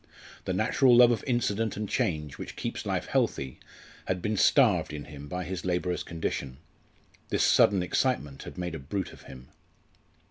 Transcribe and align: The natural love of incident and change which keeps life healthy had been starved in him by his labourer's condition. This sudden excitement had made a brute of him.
The 0.45 0.53
natural 0.53 0.95
love 0.95 1.11
of 1.11 1.23
incident 1.27 1.77
and 1.77 1.87
change 1.87 2.39
which 2.39 2.55
keeps 2.55 2.87
life 2.87 3.05
healthy 3.05 3.59
had 4.07 4.19
been 4.19 4.35
starved 4.35 4.93
in 4.93 5.03
him 5.05 5.27
by 5.27 5.43
his 5.43 5.63
labourer's 5.63 6.01
condition. 6.01 6.57
This 7.29 7.43
sudden 7.43 7.83
excitement 7.83 8.41
had 8.41 8.57
made 8.57 8.73
a 8.73 8.79
brute 8.79 9.13
of 9.13 9.21
him. 9.21 9.49